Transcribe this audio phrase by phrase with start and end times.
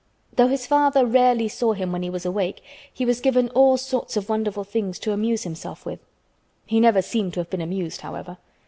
[0.35, 4.17] Though his father rarely saw him when he was awake, he was given all sorts
[4.17, 5.99] of wonderful things to amuse himself with.
[6.65, 8.39] He never seemed to have been amused, however.